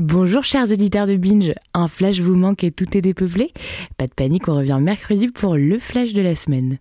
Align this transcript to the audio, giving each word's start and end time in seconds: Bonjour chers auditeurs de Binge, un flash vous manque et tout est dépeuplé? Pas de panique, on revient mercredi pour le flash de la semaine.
Bonjour 0.00 0.42
chers 0.42 0.72
auditeurs 0.72 1.06
de 1.06 1.14
Binge, 1.14 1.52
un 1.72 1.86
flash 1.86 2.18
vous 2.18 2.34
manque 2.34 2.64
et 2.64 2.72
tout 2.72 2.96
est 2.96 3.00
dépeuplé? 3.00 3.52
Pas 3.96 4.08
de 4.08 4.12
panique, 4.12 4.48
on 4.48 4.56
revient 4.56 4.80
mercredi 4.80 5.28
pour 5.28 5.54
le 5.54 5.78
flash 5.78 6.12
de 6.14 6.20
la 6.20 6.34
semaine. 6.34 6.78